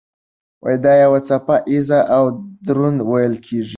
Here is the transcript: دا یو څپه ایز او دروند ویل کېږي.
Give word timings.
دا 0.83 0.93
یو 1.03 1.13
څپه 1.27 1.55
ایز 1.71 1.89
او 2.17 2.23
دروند 2.65 2.99
ویل 3.09 3.35
کېږي. 3.45 3.69